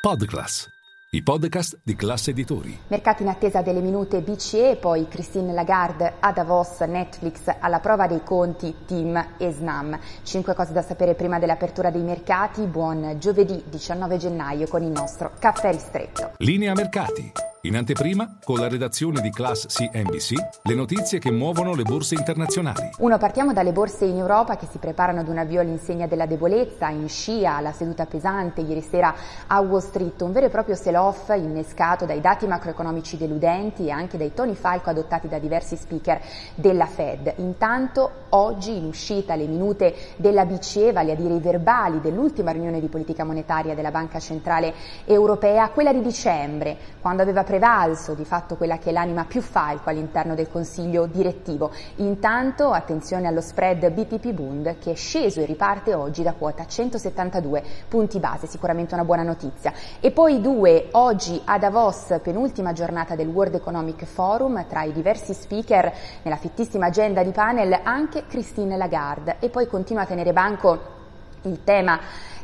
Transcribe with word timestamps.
Podclass, 0.00 0.66
i 1.10 1.22
podcast 1.22 1.78
di 1.82 1.94
classe 1.94 2.30
editori. 2.30 2.74
Mercati 2.86 3.22
in 3.22 3.28
attesa 3.28 3.60
delle 3.60 3.82
minute 3.82 4.22
BCE, 4.22 4.78
poi 4.80 5.06
Christine 5.08 5.52
Lagarde 5.52 6.14
a 6.20 6.32
Davos, 6.32 6.80
Netflix 6.80 7.54
alla 7.60 7.80
prova 7.80 8.06
dei 8.06 8.22
conti, 8.24 8.74
Team 8.86 9.34
e 9.36 9.50
Snam. 9.50 10.00
Cinque 10.22 10.54
cose 10.54 10.72
da 10.72 10.80
sapere 10.80 11.14
prima 11.14 11.38
dell'apertura 11.38 11.90
dei 11.90 12.00
mercati. 12.00 12.62
Buon 12.62 13.16
giovedì 13.18 13.62
19 13.68 14.16
gennaio 14.16 14.66
con 14.68 14.82
il 14.82 14.90
nostro 14.90 15.32
caffè 15.38 15.70
ristretto. 15.70 16.32
Linea 16.38 16.72
mercati. 16.72 17.49
In 17.64 17.76
anteprima, 17.76 18.38
con 18.42 18.58
la 18.58 18.68
redazione 18.68 19.20
di 19.20 19.28
Class 19.28 19.66
CNBC, 19.66 20.32
le 20.62 20.74
notizie 20.74 21.18
che 21.18 21.30
muovono 21.30 21.74
le 21.74 21.82
borse 21.82 22.14
internazionali. 22.14 22.88
Uno, 23.00 23.18
partiamo 23.18 23.52
dalle 23.52 23.72
borse 23.72 24.06
in 24.06 24.16
Europa 24.16 24.56
che 24.56 24.66
si 24.70 24.78
preparano 24.78 25.20
ad 25.20 25.28
un 25.28 25.36
avvio 25.36 25.60
all'insegna 25.60 26.06
della 26.06 26.24
debolezza, 26.24 26.88
in 26.88 27.06
scia 27.06 27.60
la 27.60 27.72
seduta 27.72 28.06
pesante 28.06 28.62
ieri 28.62 28.80
sera 28.80 29.14
a 29.46 29.60
Wall 29.60 29.80
Street, 29.80 30.18
un 30.22 30.32
vero 30.32 30.46
e 30.46 30.48
proprio 30.48 30.74
sell-off 30.74 31.28
innescato 31.36 32.06
dai 32.06 32.22
dati 32.22 32.46
macroeconomici 32.46 33.18
deludenti 33.18 33.88
e 33.88 33.90
anche 33.90 34.16
dai 34.16 34.32
toni 34.32 34.54
falco 34.54 34.88
adottati 34.88 35.28
da 35.28 35.38
diversi 35.38 35.76
speaker 35.76 36.18
della 36.54 36.86
Fed. 36.86 37.34
Intanto, 37.36 38.10
oggi 38.30 38.74
in 38.74 38.86
uscita 38.86 39.34
le 39.34 39.46
minute 39.46 39.94
della 40.16 40.46
BCE, 40.46 40.92
vale 40.92 41.12
a 41.12 41.14
dire 41.14 41.34
i 41.34 41.40
verbali 41.40 42.00
dell'ultima 42.00 42.52
riunione 42.52 42.80
di 42.80 42.88
politica 42.88 43.22
monetaria 43.24 43.74
della 43.74 43.90
Banca 43.90 44.18
Centrale 44.18 44.72
Europea, 45.04 45.68
quella 45.68 45.92
di 45.92 46.00
dicembre, 46.00 46.78
quando 47.02 47.20
aveva 47.20 47.48
prevalso 47.50 48.14
di 48.14 48.24
fatto 48.24 48.54
quella 48.54 48.78
che 48.78 48.90
è 48.90 48.92
l'anima 48.92 49.24
più 49.24 49.40
falco 49.40 49.90
all'interno 49.90 50.36
del 50.36 50.48
consiglio 50.48 51.06
direttivo. 51.06 51.72
Intanto 51.96 52.70
attenzione 52.70 53.26
allo 53.26 53.40
spread 53.40 53.90
BPP 53.90 54.30
Bund 54.30 54.78
che 54.78 54.92
è 54.92 54.94
sceso 54.94 55.40
e 55.40 55.46
riparte 55.46 55.92
oggi 55.92 56.22
da 56.22 56.34
quota 56.34 56.64
172 56.64 57.64
punti 57.88 58.20
base, 58.20 58.46
sicuramente 58.46 58.94
una 58.94 59.04
buona 59.04 59.24
notizia. 59.24 59.72
E 59.98 60.12
poi 60.12 60.40
due, 60.40 60.90
oggi 60.92 61.42
a 61.44 61.58
Davos, 61.58 62.20
penultima 62.22 62.72
giornata 62.72 63.16
del 63.16 63.26
World 63.26 63.56
Economic 63.56 64.04
Forum, 64.04 64.64
tra 64.68 64.84
i 64.84 64.92
diversi 64.92 65.34
speaker 65.34 65.92
nella 66.22 66.36
fittissima 66.36 66.86
agenda 66.86 67.24
di 67.24 67.32
panel 67.32 67.80
anche 67.82 68.26
Christine 68.28 68.76
Lagarde 68.76 69.38
e 69.40 69.48
poi 69.48 69.66
continua 69.66 70.02
a 70.02 70.06
tenere 70.06 70.32
banco 70.32 70.98
il 71.42 71.64
tema 71.64 71.98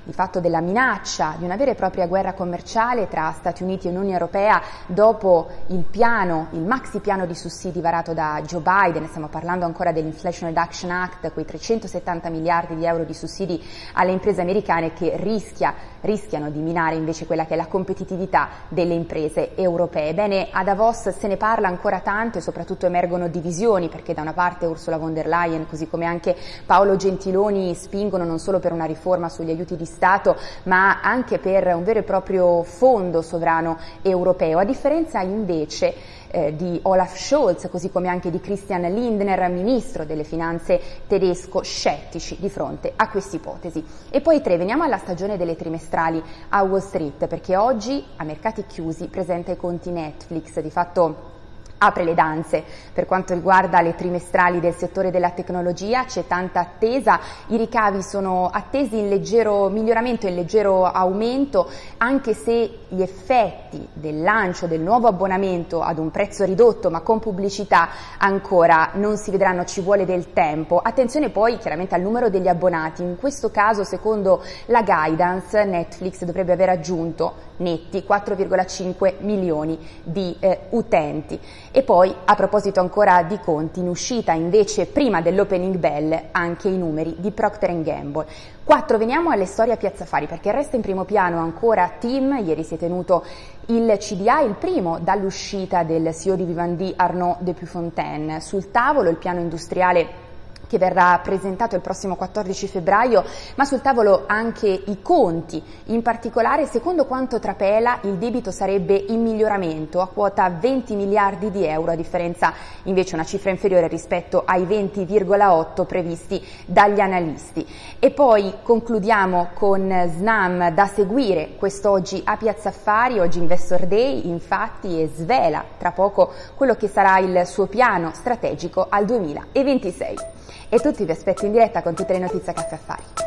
di 0.07 0.12
fatto 0.12 0.39
della 0.39 0.61
minaccia 0.61 1.35
di 1.37 1.45
una 1.45 1.57
vera 1.57 1.73
e 1.73 1.75
propria 1.75 2.07
guerra 2.07 2.33
commerciale 2.33 3.09
tra 3.09 3.35
Stati 3.37 3.65
Uniti 3.65 3.89
e 3.89 3.91
Unione 3.91 4.13
Europea 4.13 4.63
dopo 4.87 5.48
il 5.67 5.83
piano, 5.83 6.47
il 6.53 6.63
maxi 6.63 7.01
piano 7.01 7.27
di 7.27 7.35
sussidi 7.35 7.81
varato 7.81 8.15
da 8.15 8.41
Joe 8.47 8.61
Biden, 8.63 9.09
stiamo 9.09 9.27
parlando 9.27 9.65
ancora 9.65 9.91
dell'Inflation 9.91 10.55
Reduction 10.55 10.93
Act, 10.93 11.33
quei 11.33 11.45
370 11.45 12.31
miliardi 12.31 12.77
di 12.77 12.87
euro 12.87 13.03
di 13.03 13.15
sussidi 13.15 13.61
alle 13.95 14.13
imprese 14.13 14.41
americane 14.41 14.93
che 14.93 15.17
rischia, 15.17 15.75
rischiano 16.03 16.51
di 16.51 16.61
minare 16.61 16.95
invece 16.95 17.27
quella 17.27 17.45
che 17.45 17.55
è 17.55 17.57
la 17.57 17.67
competitività 17.67 18.48
delle 18.69 18.95
imprese 18.95 19.57
europee. 19.57 20.15
Bene, 20.15 20.48
a 20.53 20.63
Davos 20.63 21.09
se 21.09 21.27
ne 21.27 21.37
parla 21.37 21.67
ancora 21.67 21.98
tanto 21.98 22.39
e 22.39 22.43
soprattutto 22.43 22.87
emergono 22.87 23.27
divisioni 23.27 23.89
perché 23.89 24.15
da 24.15 24.23
una 24.23 24.35
parte 24.35 24.67
Ursula 24.67 24.98
von 24.98 25.13
der 25.13 25.27
Leyen, 25.27 25.67
così 25.67 25.89
come 25.89 26.05
anche 26.05 26.37
Paolo 26.65 26.95
Gentiloni 26.95 27.75
spingono 27.75 28.23
non 28.23 28.39
solo 28.39 28.61
per 28.61 28.73
una 28.73 28.85
riforma 28.85 29.29
sugli 29.29 29.51
aiuti 29.51 29.75
di 29.75 29.85
Stato, 29.97 30.36
ma 30.64 31.00
anche 31.00 31.39
per 31.39 31.75
un 31.75 31.83
vero 31.83 32.00
e 32.00 32.02
proprio 32.02 32.62
fondo 32.62 33.22
sovrano 33.22 33.78
europeo, 34.02 34.58
a 34.58 34.64
differenza 34.64 35.20
invece 35.22 35.94
eh, 36.28 36.55
di 36.55 36.78
Olaf 36.83 37.16
Scholz, 37.16 37.70
così 37.70 37.91
come 37.91 38.08
anche 38.08 38.30
di 38.30 38.39
Christian 38.39 38.83
Lindner, 38.83 39.48
ministro 39.48 40.05
delle 40.05 40.24
finanze 40.24 40.78
tedesco, 41.06 41.62
scettici 41.62 42.36
di 42.39 42.50
fronte 42.50 42.92
a 42.94 43.08
questa 43.08 43.36
ipotesi. 43.36 43.83
E 44.11 44.20
poi 44.20 44.42
tre, 44.42 44.58
veniamo 44.58 44.84
alla 44.84 44.98
stagione 44.98 45.39
delle 45.39 45.56
trimestrali 45.56 46.22
a 46.50 46.62
Wall 46.62 46.80
Street, 46.80 47.27
perché 47.27 47.56
oggi 47.56 48.05
a 48.17 48.24
mercati 48.24 48.67
chiusi 48.67 49.08
presenta 49.08 49.52
i 49.52 49.56
conti 49.56 49.91
Netflix, 49.91 50.61
di 50.61 50.70
fatto 50.70 51.36
apre 51.79 52.05
le 52.05 52.15
danze. 52.15 52.65
Per 52.93 53.07
quanto 53.07 53.35
riguarda 53.35 53.81
le 53.81 53.95
trimestrali 53.95 54.61
del 54.61 54.75
settore 54.75 55.11
della 55.11 55.31
tecnologia 55.31 56.05
c'è 56.05 56.27
tanta 56.27 56.61
attesa, 56.61 57.20
i 57.48 57.57
ricavi 57.57 58.03
sono 58.03 58.48
attesi 58.53 58.98
in 58.98 59.09
leggero 59.09 59.69
miglioramento, 59.69 60.27
in 60.27 60.35
leggero 60.35 60.85
aumento, 60.85 61.69
anche 61.98 62.35
se 62.35 62.79
gli 62.89 63.03
effetti 63.03 63.86
del 63.92 64.23
lancio 64.23 64.67
del 64.67 64.81
nuovo 64.81 65.09
abbonamento 65.09 65.83
ad 65.83 65.98
un 65.98 66.11
prezzo 66.11 66.45
ridotto 66.45 66.91
ma 66.91 67.01
con 67.01 67.19
pubblicità 67.19 67.89
ancora 68.19 68.91
non 68.95 69.17
si 69.17 69.31
vedranno, 69.31 69.65
ci 69.65 69.81
vuole 69.81 70.05
del 70.05 70.33
tempo. 70.33 70.79
Attenzione 70.79 71.31
poi 71.31 71.59
chiaramente 71.59 71.95
al 71.95 72.01
numero 72.01 72.31
degli 72.31 72.48
abbonati, 72.48 73.03
in 73.03 73.17
questo 73.19 73.51
caso 73.51 73.85
secondo 73.85 74.42
la 74.67 74.83
guidance 74.83 75.65
Netflix 75.65 76.25
dovrebbe 76.25 76.53
aver 76.53 76.69
aggiunto 76.70 77.55
netti 77.58 78.05
4,5 78.06 79.14
milioni 79.20 79.78
di 80.02 80.36
eh, 80.40 80.67
utenti. 80.70 81.39
E 81.70 81.83
poi, 81.83 82.14
a 82.24 82.34
proposito 82.34 82.80
ancora 82.80 83.22
di 83.22 83.39
conti, 83.39 83.80
in 83.80 83.89
uscita 83.89 84.33
invece 84.33 84.86
prima 84.86 85.20
dell'opening 85.20 85.77
bell 85.77 86.28
anche 86.33 86.68
i 86.68 86.77
numeri 86.77 87.17
di 87.18 87.30
Procter 87.30 87.83
Gamble. 87.83 88.27
4. 88.64 88.98
Veniamo 88.98 89.30
alle 89.30 89.46
storie 89.46 89.72
a 89.72 89.77
Piazza 89.77 90.05
Fari 90.05 90.27
perché 90.27 90.50
resta 90.50 90.74
in 90.74 90.83
primo 90.83 91.05
piano 91.05 91.39
ancora 91.39 91.92
Team, 92.00 92.42
ieri 92.44 92.64
si 92.64 92.74
è 92.74 92.78
tenuto 92.78 93.24
il 93.67 93.96
CDA, 93.98 94.40
il 94.40 94.55
primo 94.55 94.98
dall'uscita 94.98 95.84
del 95.84 96.14
CEO 96.14 96.34
di 96.34 96.44
Vivendi 96.44 96.92
Arnaud 96.96 97.40
de 97.40 97.52
Puyfontaine. 97.52 98.40
Sul 98.40 98.70
tavolo 98.70 99.08
il 99.08 99.17
piano 99.17 99.40
industriale 99.40 100.26
che 100.67 100.79
verrà 100.79 101.19
presentato 101.23 101.75
il 101.75 101.81
prossimo 101.81 102.17
14 102.17 102.69
febbraio, 102.69 103.25
ma 103.55 103.65
sul 103.65 103.81
tavolo 103.81 104.25
anche 104.27 104.69
i 104.69 105.03
conti. 105.03 105.63
In 105.87 106.03
particolare, 106.03 106.67
secondo 106.67 107.07
quanto 107.07 107.39
trapela, 107.39 107.99
il 108.03 108.15
debito 108.15 108.51
sarebbe 108.51 108.95
in 108.95 109.23
miglioramento 109.23 110.01
a 110.01 110.09
quota 110.09 110.49
20 110.51 110.95
miliardi 110.95 111.51
di 111.51 111.65
euro, 111.65 111.93
a 111.93 111.97
differenza 111.97 112.53
invece 112.85 113.15
una 113.15 113.25
cifra 113.25 113.51
inferiore 113.51 113.89
rispetto 113.89 114.43
ai 114.45 114.65
20,8 114.65 115.87
previsti 115.87 116.45
dagli 116.67 117.01
analisti. 117.01 117.67
E 117.98 118.11
poi 118.11 118.55
concludiamo 118.63 119.51
con 119.55 120.11
Snam 120.17 120.71
da 120.73 120.87
seguire 120.87 121.57
quest'oggi 121.59 122.23
a 122.25 122.37
Piazza 122.37 122.69
Affari, 122.69 123.19
oggi 123.19 123.39
Investor 123.39 123.87
Day, 123.87 124.27
infatti, 124.29 125.01
e 125.01 125.11
svela 125.15 125.65
tra 125.79 125.93
poco 125.93 126.33
quello 126.55 126.75
che 126.75 126.89
sarà 126.89 127.19
il 127.19 127.43
suo 127.47 127.67
piano 127.67 128.11
strategico 128.15 128.87
al 128.88 129.05
2026 129.05 130.36
e 130.69 130.79
tutti 130.79 131.05
vi 131.05 131.11
aspetto 131.12 131.44
in 131.44 131.52
diretta 131.52 131.82
con 131.82 131.94
tutte 131.94 132.12
le 132.12 132.19
notizie 132.19 132.52
Caffè 132.52 132.75
Affari. 132.75 133.25